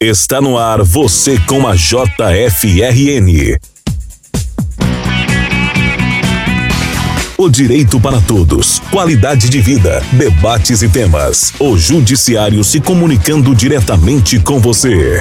Está 0.00 0.40
no 0.40 0.56
ar 0.56 0.80
você 0.84 1.36
com 1.40 1.66
a 1.66 1.74
JFRN. 1.74 3.58
O 7.36 7.48
direito 7.48 7.98
para 7.98 8.20
todos, 8.20 8.78
qualidade 8.92 9.48
de 9.48 9.60
vida, 9.60 10.00
debates 10.12 10.82
e 10.82 10.88
temas. 10.88 11.52
O 11.58 11.76
Judiciário 11.76 12.62
se 12.62 12.78
comunicando 12.78 13.52
diretamente 13.56 14.38
com 14.38 14.60
você. 14.60 15.20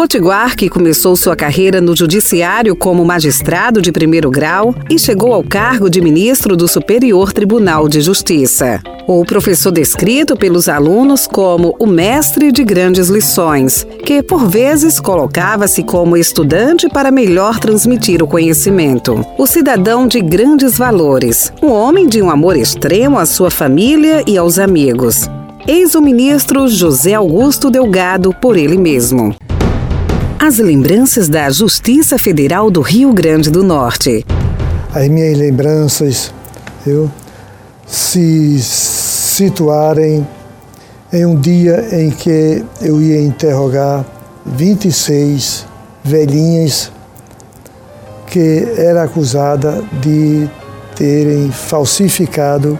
Potiguar, 0.00 0.56
que 0.56 0.70
começou 0.70 1.14
sua 1.14 1.36
carreira 1.36 1.78
no 1.78 1.94
judiciário 1.94 2.74
como 2.74 3.04
magistrado 3.04 3.82
de 3.82 3.92
primeiro 3.92 4.30
grau 4.30 4.74
e 4.88 4.98
chegou 4.98 5.34
ao 5.34 5.44
cargo 5.44 5.90
de 5.90 6.00
ministro 6.00 6.56
do 6.56 6.66
Superior 6.66 7.34
Tribunal 7.34 7.86
de 7.86 8.00
Justiça. 8.00 8.80
O 9.06 9.22
professor 9.26 9.70
descrito 9.70 10.38
pelos 10.38 10.70
alunos 10.70 11.26
como 11.26 11.76
o 11.78 11.86
mestre 11.86 12.50
de 12.50 12.64
grandes 12.64 13.10
lições, 13.10 13.86
que 14.02 14.22
por 14.22 14.48
vezes 14.48 14.98
colocava-se 14.98 15.82
como 15.82 16.16
estudante 16.16 16.88
para 16.88 17.10
melhor 17.10 17.58
transmitir 17.58 18.22
o 18.22 18.26
conhecimento. 18.26 19.22
O 19.36 19.46
cidadão 19.46 20.08
de 20.08 20.22
grandes 20.22 20.78
valores, 20.78 21.52
um 21.62 21.70
homem 21.70 22.08
de 22.08 22.22
um 22.22 22.30
amor 22.30 22.56
extremo 22.56 23.18
à 23.18 23.26
sua 23.26 23.50
família 23.50 24.24
e 24.26 24.38
aos 24.38 24.58
amigos. 24.58 25.28
Eis 25.68 25.94
o 25.94 26.00
ministro 26.00 26.68
José 26.68 27.12
Augusto 27.12 27.70
Delgado 27.70 28.34
por 28.40 28.56
ele 28.56 28.78
mesmo. 28.78 29.36
As 30.42 30.56
lembranças 30.56 31.28
da 31.28 31.50
Justiça 31.50 32.16
Federal 32.18 32.70
do 32.70 32.80
Rio 32.80 33.12
Grande 33.12 33.50
do 33.50 33.62
Norte. 33.62 34.24
As 34.94 35.06
minhas 35.06 35.36
lembranças 35.36 36.32
eu, 36.86 37.10
se 37.86 38.58
situarem 38.58 40.26
em 41.12 41.26
um 41.26 41.38
dia 41.38 41.86
em 41.92 42.10
que 42.10 42.64
eu 42.80 43.02
ia 43.02 43.20
interrogar 43.20 44.02
26 44.46 45.66
velhinhas 46.02 46.90
que 48.26 48.66
era 48.78 49.02
acusada 49.02 49.84
de 50.00 50.48
terem 50.96 51.52
falsificado 51.52 52.78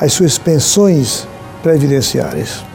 as 0.00 0.12
suas 0.12 0.38
pensões 0.38 1.24
previdenciárias. 1.62 2.73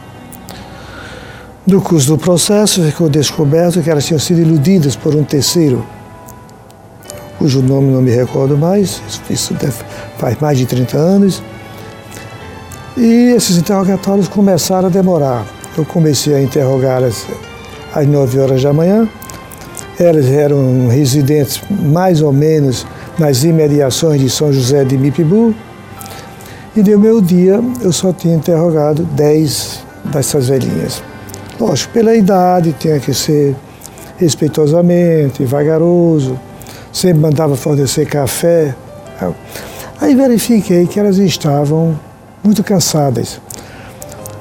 No 1.70 1.80
curso 1.80 2.08
do 2.08 2.18
processo, 2.18 2.82
ficou 2.82 3.08
descoberto 3.08 3.80
que 3.80 3.88
elas 3.88 4.04
tinham 4.04 4.18
sido 4.18 4.40
iludidas 4.40 4.96
por 4.96 5.14
um 5.14 5.22
terceiro, 5.22 5.86
cujo 7.38 7.62
nome 7.62 7.92
não 7.92 8.02
me 8.02 8.10
recordo 8.10 8.58
mais, 8.58 9.00
isso 9.30 9.54
faz 10.18 10.36
mais 10.40 10.58
de 10.58 10.66
30 10.66 10.96
anos. 10.96 11.40
E 12.96 13.32
esses 13.36 13.56
interrogatórios 13.56 14.26
começaram 14.26 14.88
a 14.88 14.90
demorar. 14.90 15.46
Eu 15.78 15.84
comecei 15.84 16.34
a 16.34 16.42
interrogá-las 16.42 17.24
às 17.94 18.04
9 18.04 18.40
horas 18.40 18.64
da 18.64 18.72
manhã. 18.72 19.08
Elas 19.96 20.26
eram 20.26 20.88
residentes 20.88 21.62
mais 21.70 22.20
ou 22.20 22.32
menos 22.32 22.84
nas 23.16 23.44
imediações 23.44 24.20
de 24.20 24.28
São 24.28 24.52
José 24.52 24.82
de 24.82 24.98
Mipibu. 24.98 25.54
E 26.74 26.82
no 26.82 26.98
meu 26.98 27.20
dia 27.20 27.60
eu 27.80 27.92
só 27.92 28.12
tinha 28.12 28.34
interrogado 28.34 29.04
10 29.04 29.84
dessas 30.06 30.48
velhinhas. 30.48 31.09
Lógico, 31.60 31.92
pela 31.92 32.16
idade 32.16 32.74
tinha 32.78 32.98
que 32.98 33.12
ser 33.12 33.54
respeitosamente, 34.16 35.44
vagaroso, 35.44 36.40
sempre 36.90 37.20
mandava 37.20 37.54
fornecer 37.54 38.06
café. 38.06 38.74
Aí 40.00 40.14
verifiquei 40.14 40.86
que 40.86 40.98
elas 40.98 41.18
estavam 41.18 42.00
muito 42.42 42.64
cansadas, 42.64 43.38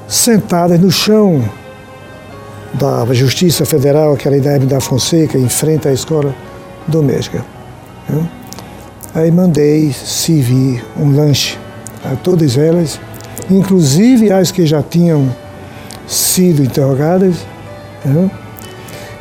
sentadas 0.07 0.79
no 0.79 0.89
chão 0.89 1.43
da 2.73 3.05
Justiça 3.13 3.65
Federal, 3.65 4.13
aquela 4.13 4.37
idade 4.37 4.65
da 4.65 4.79
Fonseca, 4.79 5.37
em 5.37 5.49
frente 5.49 5.89
à 5.89 5.91
escola 5.91 6.33
doméstica. 6.87 7.43
Aí 9.13 9.29
mandei 9.29 9.91
servir 9.91 10.85
um 10.97 11.13
lanche 11.13 11.57
a 12.09 12.15
todas 12.15 12.57
elas, 12.57 12.97
inclusive 13.51 14.31
as 14.31 14.51
que 14.51 14.65
já 14.65 14.81
tinham 14.81 15.29
sido 16.39 16.63
interrogadas. 16.63 17.35
Né? 18.05 18.31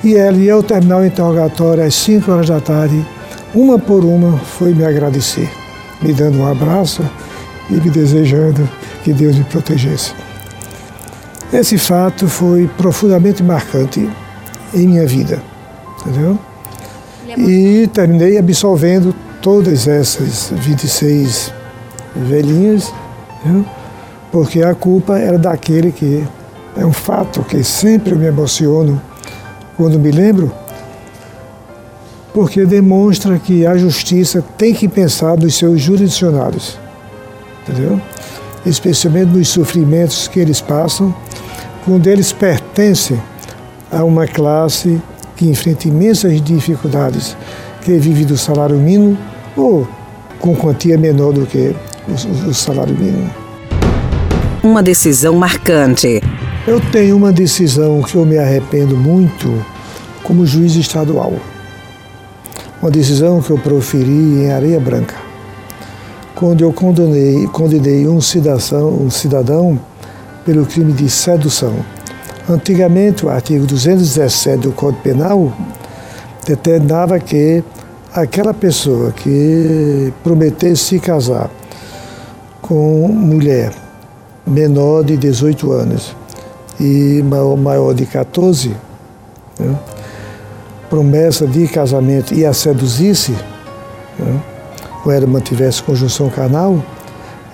E 0.05 0.15
ela, 0.15 0.37
e 0.37 0.49
ao 0.49 0.63
terminar 0.63 0.99
o 0.99 1.05
interrogatório, 1.05 1.83
às 1.83 1.95
5 1.95 2.31
horas 2.31 2.49
da 2.49 2.61
tarde, 2.61 3.05
uma 3.53 3.79
por 3.79 4.05
uma, 4.05 4.39
foi 4.39 4.73
me 4.73 4.85
agradecer, 4.85 5.51
me 6.01 6.13
dando 6.13 6.39
um 6.39 6.47
abraço 6.47 7.03
e 7.69 7.75
me 7.75 7.91
desejando 7.91 8.69
que 9.03 9.13
Deus 9.13 9.37
me 9.37 9.45
protegesse. 9.45 10.13
Esse 11.53 11.77
fato 11.77 12.29
foi 12.29 12.71
profundamente 12.77 13.43
marcante 13.43 14.09
em 14.73 14.87
minha 14.87 15.07
vida, 15.07 15.43
entendeu? 16.01 16.39
E 17.37 17.89
terminei 17.93 18.39
absolvendo 18.39 19.15
todas 19.43 19.89
essas 19.89 20.53
26 20.55 21.53
velhinhas, 22.15 22.93
entendeu? 23.41 23.65
porque 24.31 24.63
a 24.63 24.75
culpa 24.75 25.19
era 25.19 25.39
daquele 25.39 25.91
que 25.91 26.25
é 26.79 26.87
um 26.87 26.93
fato 26.93 27.43
que 27.43 27.63
sempre 27.65 28.15
me 28.15 28.27
emociono 28.27 29.03
quando 29.77 29.99
me 29.99 30.13
lembro, 30.13 30.53
porque 32.33 32.65
demonstra 32.65 33.39
que 33.39 33.67
a 33.67 33.77
justiça 33.77 34.45
tem 34.57 34.73
que 34.73 34.89
pensar 34.89 35.37
nos 35.37 35.57
seus 35.57 35.81
jurisdicionários, 35.81 36.79
entendeu? 37.63 38.01
Especialmente 38.65 39.31
nos 39.31 39.49
sofrimentos 39.49 40.29
que 40.29 40.39
eles 40.39 40.61
passam, 40.61 41.13
quando 41.85 42.07
eles 42.07 42.33
pertencem 42.33 43.21
a 43.91 44.05
uma 44.05 44.27
classe 44.27 45.01
que 45.35 45.49
enfrenta 45.49 45.89
imensas 45.89 46.41
dificuldades, 46.41 47.37
que 47.83 47.99
vive 47.99 48.25
do 48.25 48.37
salário 48.37 48.77
mínimo 48.77 49.19
ou 49.57 49.87
com 50.39 50.55
quantia 50.55 50.97
menor 50.97 51.33
do 51.33 51.45
que 51.45 51.75
o, 52.07 52.51
o 52.51 52.55
salário 52.55 52.97
mínimo. 52.97 53.31
Uma 54.63 54.83
decisão 54.83 55.35
marcante 55.35 56.21
eu 56.69 56.79
tenho 56.93 57.17
uma 57.17 57.33
decisão 57.33 58.03
que 58.03 58.15
eu 58.15 58.27
me 58.27 58.37
arrependo 58.37 58.95
muito 58.95 59.65
como 60.23 60.45
juiz 60.45 60.75
estadual. 60.75 61.33
Uma 62.83 62.91
decisão 62.91 63.41
que 63.41 63.49
eu 63.49 63.57
proferi 63.57 64.11
em 64.11 64.53
Areia 64.53 64.79
Branca, 64.79 65.15
quando 66.35 66.61
eu 66.61 66.71
condenei, 66.71 67.47
condenei 67.47 68.07
um, 68.07 68.21
cidadão, 68.21 68.91
um 68.91 69.09
cidadão 69.09 69.81
pelo 70.45 70.67
crime 70.67 70.93
de 70.93 71.09
sedução. 71.09 71.75
Antigamente, 72.47 73.25
o 73.25 73.31
artigo 73.31 73.65
217 73.65 74.59
do 74.59 74.73
Código 74.73 75.03
Penal 75.03 75.51
determinava 76.47 77.19
que 77.19 77.65
aquela 78.13 78.53
pessoa 78.53 79.11
que 79.13 80.13
prometesse 80.23 80.85
se 80.85 81.01
casar 81.01 81.51
com 82.61 83.09
mulher 83.09 83.73
menor 84.47 85.03
de 85.03 85.17
18 85.17 85.73
anos 85.73 86.15
e 86.81 87.23
maior 87.23 87.93
de 87.93 88.07
14, 88.07 88.75
né? 89.59 89.79
promessa 90.89 91.47
de 91.47 91.67
casamento 91.69 92.35
e 92.35 92.45
a 92.47 92.53
seduzisse, 92.53 93.33
né? 94.19 94.41
ou 95.05 95.13
ela 95.13 95.27
mantivesse 95.27 95.83
conjunção 95.83 96.31
carnal, 96.31 96.83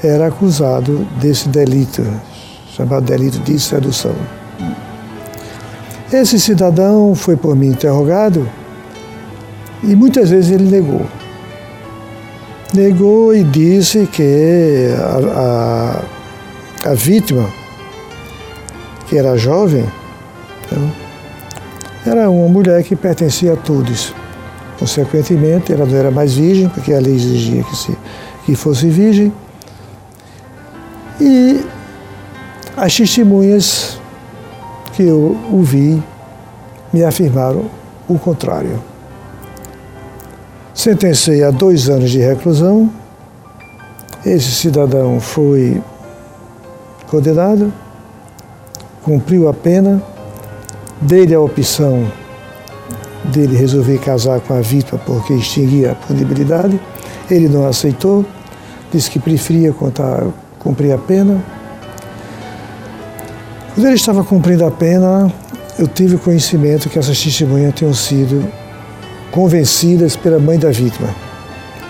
era 0.02 0.26
acusado 0.26 1.06
desse 1.20 1.48
delito, 1.48 2.04
chamado 2.76 3.04
delito 3.04 3.38
de 3.38 3.58
sedução. 3.58 4.14
Esse 6.12 6.38
cidadão 6.38 7.14
foi 7.14 7.36
por 7.36 7.56
mim 7.56 7.68
interrogado 7.68 8.48
e 9.82 9.96
muitas 9.96 10.30
vezes 10.30 10.50
ele 10.50 10.70
negou. 10.70 11.06
Negou 12.72 13.34
e 13.34 13.42
disse 13.42 14.06
que 14.06 14.88
a, 14.98 16.02
a, 16.84 16.90
a 16.90 16.94
vítima 16.94 17.48
que 19.14 19.18
era 19.18 19.36
jovem, 19.36 19.86
então, 20.66 20.92
era 22.04 22.28
uma 22.28 22.48
mulher 22.48 22.82
que 22.82 22.96
pertencia 22.96 23.52
a 23.52 23.56
todos. 23.56 24.12
Consequentemente, 24.76 25.72
ela 25.72 25.86
não 25.86 25.96
era 25.96 26.10
mais 26.10 26.34
virgem, 26.34 26.68
porque 26.68 26.92
a 26.92 26.98
lei 26.98 27.14
exigia 27.14 27.62
que, 27.62 27.76
se, 27.76 27.96
que 28.44 28.56
fosse 28.56 28.88
virgem. 28.88 29.32
E 31.20 31.64
as 32.76 32.96
testemunhas 32.96 34.00
que 34.94 35.04
eu 35.04 35.38
ouvi 35.52 36.02
me 36.92 37.04
afirmaram 37.04 37.66
o 38.08 38.18
contrário. 38.18 38.82
Sentenciei 40.74 41.44
a 41.44 41.52
dois 41.52 41.88
anos 41.88 42.10
de 42.10 42.18
reclusão. 42.18 42.90
Esse 44.26 44.50
cidadão 44.50 45.20
foi 45.20 45.80
condenado 47.06 47.72
cumpriu 49.04 49.48
a 49.48 49.52
pena, 49.52 50.02
dei-lhe 51.00 51.34
a 51.34 51.40
opção 51.40 52.10
dele 53.24 53.56
resolver 53.56 53.98
casar 53.98 54.40
com 54.40 54.54
a 54.54 54.60
vítima 54.60 54.98
porque 55.04 55.34
extinguia 55.34 55.92
a 55.92 55.94
punibilidade. 55.94 56.80
Ele 57.30 57.48
não 57.48 57.66
aceitou, 57.66 58.24
disse 58.90 59.10
que 59.10 59.18
preferia 59.18 59.72
contar, 59.72 60.24
cumprir 60.58 60.92
a 60.92 60.98
pena. 60.98 61.42
Quando 63.74 63.86
ele 63.86 63.96
estava 63.96 64.24
cumprindo 64.24 64.64
a 64.64 64.70
pena, 64.70 65.30
eu 65.78 65.86
tive 65.86 66.16
conhecimento 66.16 66.88
que 66.88 66.98
essas 66.98 67.22
testemunhas 67.22 67.74
tinham 67.74 67.92
sido 67.92 68.46
convencidas 69.30 70.16
pela 70.16 70.38
mãe 70.38 70.58
da 70.58 70.70
vítima 70.70 71.08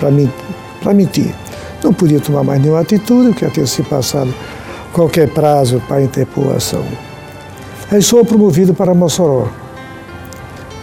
para 0.01 0.95
mentir. 0.95 1.35
Não 1.83 1.93
podia 1.93 2.19
tomar 2.19 2.43
mais 2.43 2.61
nenhuma 2.61 2.81
atitude, 2.81 3.29
porque 3.29 3.45
ia 3.45 3.51
ter 3.51 3.69
se 3.69 3.83
passado 3.83 4.33
qualquer 4.95 5.29
prazo 5.29 5.83
para 5.89 6.03
interpor 6.03 6.53
a 6.53 6.57
ação. 6.57 6.85
Aí 7.91 8.01
sou 8.01 8.25
promovido 8.25 8.73
para 8.73 8.95
Mossoró. 8.95 9.49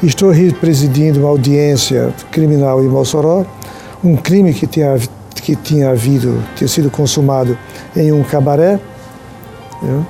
Estou 0.03 0.31
presidindo 0.59 1.19
uma 1.19 1.29
audiência 1.29 2.13
criminal 2.29 2.83
em 2.83 2.87
Mossoró, 2.87 3.45
um 4.03 4.17
crime 4.17 4.53
que 4.53 4.67
tinha, 4.67 4.97
que 5.35 5.55
tinha 5.55 5.91
havido, 5.91 6.43
tinha 6.55 6.67
sido 6.67 6.91
consumado 6.91 7.57
em 7.95 8.11
um 8.11 8.21
cabaré. 8.21 8.79
Viu? 9.81 10.05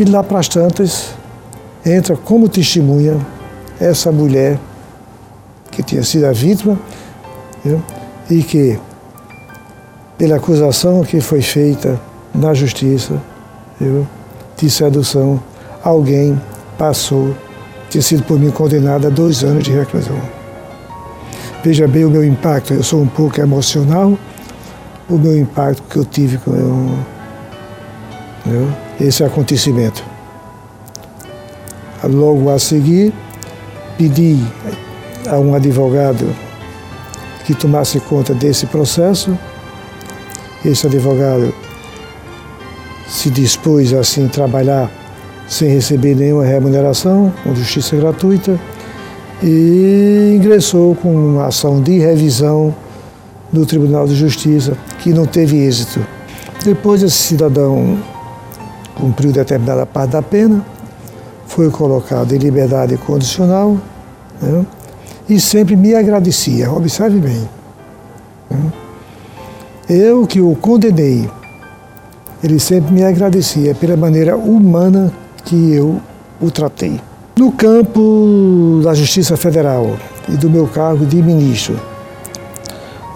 E 0.00 0.04
lá 0.04 0.22
para 0.22 0.40
as 0.40 0.48
tantas, 0.48 1.10
entra 1.86 2.16
como 2.16 2.48
testemunha 2.48 3.16
essa 3.80 4.10
mulher 4.10 4.58
que 5.70 5.82
tinha 5.82 6.02
sido 6.02 6.24
a 6.24 6.32
vítima 6.32 6.78
viu? 7.64 7.80
e 8.28 8.42
que, 8.42 8.78
pela 10.16 10.36
acusação 10.36 11.04
que 11.04 11.20
foi 11.20 11.42
feita 11.42 12.07
na 12.34 12.54
justiça 12.54 13.20
viu? 13.80 14.06
de 14.56 14.70
sedução, 14.70 15.40
alguém 15.82 16.40
passou 16.76 17.34
tinha 17.90 18.02
sido 18.02 18.22
por 18.24 18.38
mim 18.38 18.50
condenado 18.50 19.06
a 19.06 19.10
dois 19.10 19.42
anos 19.42 19.64
de 19.64 19.72
reclusão. 19.72 20.20
Veja 21.64 21.88
bem 21.88 22.04
o 22.04 22.10
meu 22.10 22.24
impacto, 22.24 22.74
eu 22.74 22.82
sou 22.82 23.00
um 23.00 23.06
pouco 23.06 23.40
emocional, 23.40 24.16
o 25.08 25.16
meu 25.16 25.36
impacto 25.36 25.82
que 25.88 25.96
eu 25.96 26.04
tive 26.04 26.38
com 26.38 26.54
eu, 28.46 28.68
esse 29.00 29.24
acontecimento. 29.24 30.04
Logo 32.04 32.50
a 32.50 32.58
seguir, 32.58 33.12
pedi 33.96 34.38
a 35.28 35.38
um 35.38 35.54
advogado 35.54 36.32
que 37.44 37.54
tomasse 37.54 37.98
conta 38.00 38.34
desse 38.34 38.66
processo. 38.66 39.36
Esse 40.64 40.86
advogado 40.86 41.52
se 43.08 43.30
dispôs 43.30 43.92
assim 43.92 44.26
a 44.26 44.28
trabalhar 44.28 44.90
sem 45.48 45.70
receber 45.70 46.14
nenhuma 46.14 46.44
remuneração, 46.44 47.32
com 47.42 47.54
justiça 47.54 47.96
gratuita, 47.96 48.58
e 49.42 50.34
ingressou 50.36 50.94
com 50.94 51.14
uma 51.14 51.46
ação 51.46 51.80
de 51.80 51.98
revisão 51.98 52.74
no 53.52 53.64
Tribunal 53.64 54.06
de 54.06 54.14
Justiça, 54.14 54.76
que 54.98 55.12
não 55.12 55.24
teve 55.24 55.56
êxito. 55.56 56.04
Depois 56.64 57.02
esse 57.02 57.16
cidadão 57.16 57.98
cumpriu 58.94 59.32
determinada 59.32 59.86
parte 59.86 60.10
da 60.10 60.22
pena, 60.22 60.64
foi 61.46 61.70
colocado 61.70 62.34
em 62.34 62.38
liberdade 62.38 62.96
condicional 62.98 63.78
né, 64.42 64.66
e 65.28 65.40
sempre 65.40 65.76
me 65.76 65.94
agradecia. 65.94 66.70
Observe 66.70 67.18
bem. 67.20 67.48
Né. 68.50 68.72
Eu 69.88 70.26
que 70.26 70.40
o 70.40 70.54
condenei, 70.56 71.30
ele 72.42 72.60
sempre 72.60 72.92
me 72.92 73.02
agradecia 73.02 73.74
pela 73.74 73.96
maneira 73.96 74.36
humana 74.36 75.12
que 75.44 75.72
eu 75.72 76.00
o 76.40 76.50
tratei. 76.50 77.00
No 77.36 77.52
campo 77.52 78.80
da 78.82 78.94
Justiça 78.94 79.36
Federal 79.36 79.96
e 80.28 80.32
do 80.32 80.50
meu 80.50 80.66
cargo 80.66 81.04
de 81.04 81.22
ministro, 81.22 81.78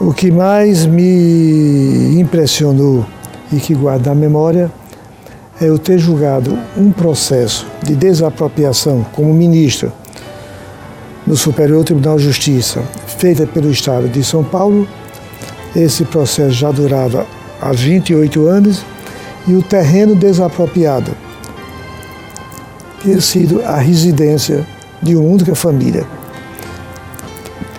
o 0.00 0.12
que 0.12 0.30
mais 0.30 0.86
me 0.86 2.20
impressionou 2.20 3.06
e 3.52 3.56
que 3.56 3.74
guardo 3.74 4.06
na 4.06 4.14
memória 4.14 4.70
é 5.60 5.68
eu 5.68 5.78
ter 5.78 5.98
julgado 5.98 6.58
um 6.76 6.90
processo 6.90 7.66
de 7.82 7.94
desapropriação 7.94 9.06
como 9.12 9.32
ministro 9.32 9.92
no 11.26 11.36
Superior 11.36 11.84
Tribunal 11.84 12.16
de 12.16 12.24
Justiça, 12.24 12.82
feita 13.06 13.46
pelo 13.46 13.70
Estado 13.70 14.08
de 14.08 14.24
São 14.24 14.42
Paulo. 14.42 14.88
Esse 15.74 16.04
processo 16.04 16.50
já 16.50 16.72
durava 16.72 17.26
há 17.60 17.72
28 17.72 18.46
anos 18.46 18.84
e 19.46 19.54
o 19.54 19.62
terreno 19.62 20.14
desapropriado 20.14 21.12
ter 23.02 23.20
sido 23.20 23.62
a 23.64 23.76
residência 23.76 24.66
de 25.02 25.16
uma 25.16 25.28
única 25.28 25.54
família. 25.54 26.06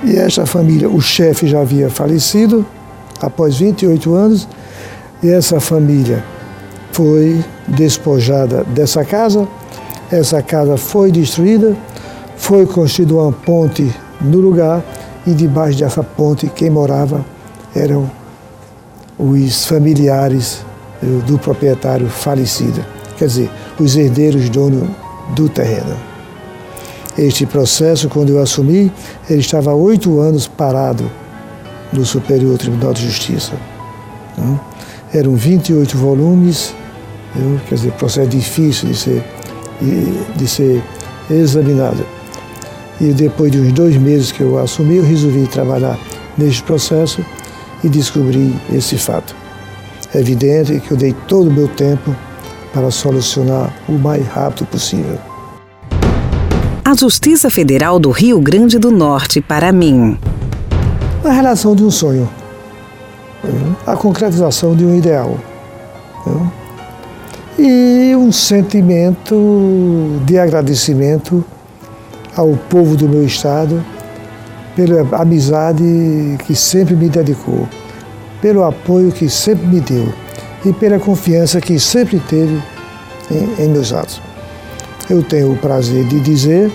E 0.03 0.17
esta 0.17 0.45
família, 0.45 0.89
o 0.89 1.01
chefe 1.01 1.47
já 1.47 1.61
havia 1.61 1.89
falecido 1.89 2.65
após 3.21 3.57
28 3.57 4.13
anos, 4.13 4.47
e 5.21 5.29
essa 5.29 5.61
família 5.61 6.23
foi 6.91 7.43
despojada 7.67 8.65
dessa 8.65 9.05
casa, 9.05 9.47
essa 10.11 10.41
casa 10.41 10.75
foi 10.75 11.09
destruída, 11.09 11.75
foi 12.35 12.65
construída 12.65 13.15
uma 13.15 13.31
ponte 13.31 13.89
no 14.19 14.39
lugar 14.39 14.83
e 15.25 15.31
debaixo 15.31 15.79
dessa 15.79 16.03
ponte 16.03 16.47
quem 16.47 16.69
morava 16.69 17.25
eram 17.73 18.11
os 19.17 19.65
familiares 19.65 20.65
do 21.25 21.37
proprietário 21.37 22.07
falecido, 22.07 22.83
quer 23.17 23.27
dizer, 23.27 23.49
os 23.79 23.95
herdeiros 23.95 24.49
dono 24.49 24.95
do 25.35 25.49
terreno. 25.49 25.95
Este 27.17 27.45
processo, 27.45 28.09
quando 28.09 28.29
eu 28.29 28.41
assumi, 28.41 28.91
ele 29.29 29.39
estava 29.39 29.71
há 29.71 29.75
oito 29.75 30.19
anos 30.19 30.47
parado 30.47 31.09
no 31.91 32.03
Superior 32.05 32.57
Tribunal 32.57 32.93
de 32.93 33.05
Justiça. 33.05 33.53
Né? 34.37 34.59
Eram 35.13 35.35
28 35.35 35.95
volumes, 35.95 36.73
quer 37.69 37.75
dizer, 37.75 37.91
processo 37.91 38.29
difícil 38.29 38.89
de 38.89 38.95
ser, 38.95 39.23
de 40.35 40.47
ser 40.47 40.83
examinado. 41.29 42.03
E 42.99 43.11
depois 43.11 43.51
de 43.51 43.59
uns 43.59 43.71
dois 43.73 43.95
meses 43.97 44.31
que 44.31 44.41
eu 44.41 44.57
assumi, 44.57 44.97
eu 44.97 45.03
resolvi 45.03 45.45
trabalhar 45.47 45.99
neste 46.35 46.63
processo 46.63 47.23
e 47.83 47.89
descobri 47.89 48.55
esse 48.73 48.97
fato. 48.97 49.42
É 50.13 50.19
evidente 50.19 50.79
que 50.79 50.91
eu 50.91 50.97
dei 50.97 51.13
todo 51.27 51.49
o 51.49 51.53
meu 51.53 51.67
tempo 51.67 52.15
para 52.71 52.91
solucionar 52.91 53.73
o 53.87 53.93
mais 53.93 54.25
rápido 54.27 54.67
possível. 54.67 55.17
A 56.85 56.95
Justiça 56.95 57.49
Federal 57.49 57.97
do 57.97 58.11
Rio 58.11 58.39
Grande 58.39 58.77
do 58.77 58.91
Norte 58.91 59.41
para 59.41 59.71
mim. 59.71 60.17
A 61.23 61.31
relação 61.31 61.75
de 61.75 61.83
um 61.83 61.89
sonho, 61.89 62.29
a 63.87 63.95
concretização 63.95 64.75
de 64.75 64.85
um 64.85 64.95
ideal 64.95 65.39
e 67.57 68.15
um 68.15 68.31
sentimento 68.31 70.19
de 70.25 70.37
agradecimento 70.37 71.43
ao 72.35 72.49
povo 72.69 72.95
do 72.95 73.07
meu 73.07 73.23
estado 73.23 73.83
pela 74.75 75.01
amizade 75.17 75.83
que 76.45 76.55
sempre 76.55 76.95
me 76.95 77.07
dedicou, 77.07 77.67
pelo 78.43 78.65
apoio 78.65 79.09
que 79.09 79.29
sempre 79.29 79.65
me 79.65 79.79
deu 79.79 80.13
e 80.65 80.73
pela 80.73 80.99
confiança 80.99 81.61
que 81.61 81.79
sempre 81.79 82.19
teve 82.19 82.61
em, 83.31 83.63
em 83.63 83.69
meus 83.69 83.93
atos. 83.93 84.21
Eu 85.09 85.23
tenho 85.23 85.53
o 85.53 85.57
prazer 85.57 86.03
de 86.03 86.19
dizer 86.19 86.69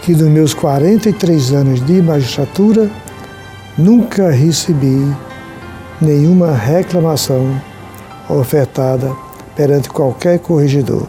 que 0.00 0.12
nos 0.12 0.28
meus 0.28 0.54
43 0.54 1.52
anos 1.52 1.84
de 1.84 2.00
magistratura 2.00 2.90
nunca 3.76 4.30
recebi 4.30 5.06
nenhuma 6.00 6.52
reclamação 6.52 7.60
ofertada 8.30 9.14
perante 9.54 9.90
qualquer 9.90 10.38
corregedor, 10.38 11.06